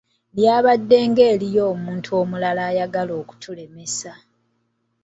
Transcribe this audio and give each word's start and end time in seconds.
Lyabadde 0.35 0.97
ng'ery'omuntu 1.09 2.09
omulala 2.21 2.61
ayagala 2.69 3.13
okutulemesa. 3.21 4.11